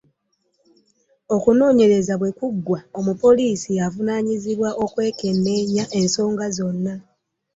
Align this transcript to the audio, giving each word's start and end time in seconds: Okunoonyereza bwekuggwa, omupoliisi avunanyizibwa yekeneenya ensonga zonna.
Okunoonyereza 1.35 2.13
bwekuggwa, 2.19 2.79
omupoliisi 2.99 3.71
avunanyizibwa 3.85 4.69
yekeneenya 5.05 5.83
ensonga 5.99 6.45
zonna. 6.57 6.93